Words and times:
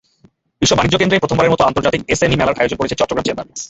বিশ্ব 0.61 0.73
বাণিজ্য 0.77 0.95
কেন্দ্রে 0.99 1.21
প্রথমবারের 1.23 1.53
মতো 1.53 1.63
আন্তর্জাতিক 1.69 2.01
এসএমই 2.13 2.39
মেলার 2.39 2.59
আয়োজন 2.61 2.77
করেছে 2.79 2.97
চট্টগ্রাম 2.99 3.25
চেম্বার। 3.27 3.45